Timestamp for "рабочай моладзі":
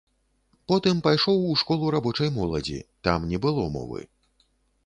1.97-2.79